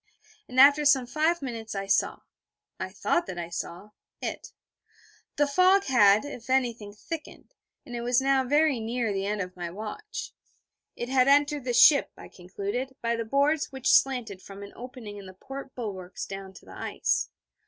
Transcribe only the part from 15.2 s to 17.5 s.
the port bulwarks down to the ice.